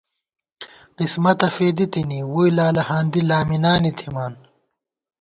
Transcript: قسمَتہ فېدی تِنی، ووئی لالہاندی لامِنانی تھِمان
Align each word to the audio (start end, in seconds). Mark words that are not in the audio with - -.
قسمَتہ 0.99 1.47
فېدی 1.55 1.85
تِنی، 1.91 2.19
ووئی 2.31 2.51
لالہاندی 2.57 3.21
لامِنانی 3.29 3.91
تھِمان 3.97 4.33